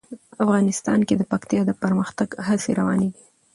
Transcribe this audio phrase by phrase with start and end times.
[0.43, 3.23] افغانستان کې د پکتیا د پرمختګ هڅې روانې دي.